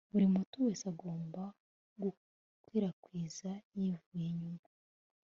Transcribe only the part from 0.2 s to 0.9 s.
muhutu wese